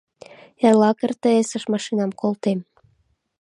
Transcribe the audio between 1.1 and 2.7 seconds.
РТС-ыш машинам колтем.